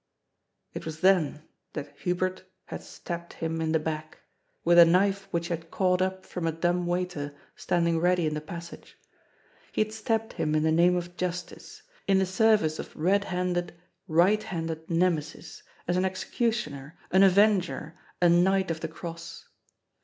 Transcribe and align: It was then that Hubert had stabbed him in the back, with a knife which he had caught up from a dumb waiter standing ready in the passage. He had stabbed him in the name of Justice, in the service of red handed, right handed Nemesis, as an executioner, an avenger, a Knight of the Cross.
It 0.73 0.83
was 0.83 1.01
then 1.01 1.43
that 1.73 1.95
Hubert 1.99 2.41
had 2.65 2.81
stabbed 2.81 3.33
him 3.33 3.61
in 3.61 3.71
the 3.71 3.77
back, 3.77 4.17
with 4.63 4.79
a 4.79 4.83
knife 4.83 5.27
which 5.29 5.45
he 5.49 5.53
had 5.53 5.69
caught 5.69 6.01
up 6.01 6.25
from 6.25 6.47
a 6.47 6.51
dumb 6.51 6.87
waiter 6.87 7.35
standing 7.55 7.99
ready 7.99 8.25
in 8.25 8.33
the 8.33 8.41
passage. 8.41 8.97
He 9.71 9.81
had 9.83 9.93
stabbed 9.93 10.33
him 10.33 10.55
in 10.55 10.63
the 10.63 10.71
name 10.71 10.95
of 10.95 11.17
Justice, 11.17 11.83
in 12.07 12.17
the 12.17 12.25
service 12.25 12.79
of 12.79 12.95
red 12.95 13.25
handed, 13.25 13.75
right 14.07 14.41
handed 14.41 14.89
Nemesis, 14.89 15.61
as 15.87 15.97
an 15.97 16.05
executioner, 16.05 16.97
an 17.11 17.21
avenger, 17.21 17.95
a 18.23 18.27
Knight 18.27 18.71
of 18.71 18.79
the 18.79 18.87
Cross. 18.87 19.49